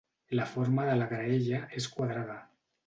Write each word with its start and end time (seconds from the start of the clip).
La 0.39 0.47
forma 0.53 0.87
de 0.87 0.95
la 1.03 1.09
graella 1.13 1.61
és 1.83 1.91
quadrada. 1.99 2.43